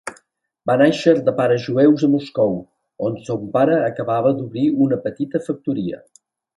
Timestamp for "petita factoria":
5.09-6.07